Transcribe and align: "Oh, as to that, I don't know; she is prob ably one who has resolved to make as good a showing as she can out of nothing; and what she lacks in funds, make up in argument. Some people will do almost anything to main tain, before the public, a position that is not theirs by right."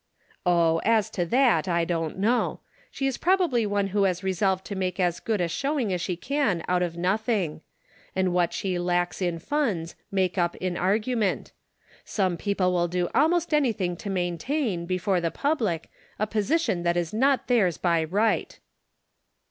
"Oh, 0.47 0.81
as 0.83 1.11
to 1.11 1.27
that, 1.27 1.67
I 1.67 1.85
don't 1.85 2.17
know; 2.17 2.61
she 2.89 3.05
is 3.05 3.19
prob 3.19 3.41
ably 3.41 3.67
one 3.67 3.89
who 3.89 4.01
has 4.05 4.23
resolved 4.23 4.65
to 4.65 4.75
make 4.75 4.99
as 4.99 5.19
good 5.19 5.39
a 5.39 5.47
showing 5.47 5.93
as 5.93 6.01
she 6.01 6.15
can 6.15 6.63
out 6.67 6.81
of 6.81 6.97
nothing; 6.97 7.61
and 8.15 8.33
what 8.33 8.51
she 8.51 8.79
lacks 8.79 9.21
in 9.21 9.37
funds, 9.37 9.93
make 10.11 10.39
up 10.39 10.55
in 10.55 10.75
argument. 10.75 11.51
Some 12.03 12.35
people 12.35 12.73
will 12.73 12.87
do 12.87 13.09
almost 13.13 13.53
anything 13.53 13.95
to 13.97 14.09
main 14.09 14.39
tain, 14.39 14.87
before 14.87 15.21
the 15.21 15.29
public, 15.29 15.91
a 16.17 16.25
position 16.25 16.81
that 16.81 16.97
is 16.97 17.13
not 17.13 17.45
theirs 17.45 17.77
by 17.77 18.03
right." 18.03 18.59